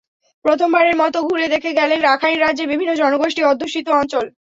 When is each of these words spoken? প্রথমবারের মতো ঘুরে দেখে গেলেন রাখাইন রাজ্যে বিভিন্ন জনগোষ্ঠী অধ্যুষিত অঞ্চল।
প্রথমবারের 0.45 0.95
মতো 0.95 1.17
ঘুরে 1.23 1.47
দেখে 1.47 1.71
গেলেন 1.73 1.99
রাখাইন 2.01 2.37
রাজ্যে 2.39 2.65
বিভিন্ন 2.67 2.91
জনগোষ্ঠী 2.95 3.41
অধ্যুষিত 3.43 3.87
অঞ্চল। 3.99 4.25